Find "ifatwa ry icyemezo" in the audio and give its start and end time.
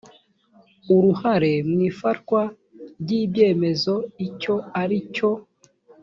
1.89-3.93